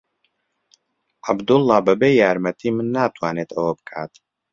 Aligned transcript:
عەبدوڵڵا 1.25 1.77
بەبێ 1.87 2.09
یارمەتیی 2.21 2.71
من 2.77 2.87
ناتوانێت 2.95 3.49
ئەوە 3.55 3.71
بکات. 3.79 4.13